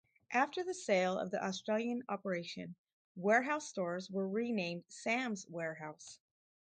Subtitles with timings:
[0.33, 2.73] After the sale of the Australian operation,
[3.15, 6.17] Warehouse stores were renamed Sam's Warehouse.